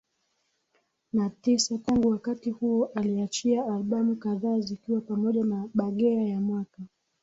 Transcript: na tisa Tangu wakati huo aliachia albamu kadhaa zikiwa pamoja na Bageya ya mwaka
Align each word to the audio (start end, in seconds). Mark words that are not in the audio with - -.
na 1.13 1.29
tisa 1.29 1.77
Tangu 1.77 2.07
wakati 2.09 2.51
huo 2.51 2.91
aliachia 2.95 3.65
albamu 3.65 4.15
kadhaa 4.15 4.59
zikiwa 4.59 5.01
pamoja 5.01 5.43
na 5.43 5.69
Bageya 5.73 6.23
ya 6.23 6.39
mwaka 6.41 6.79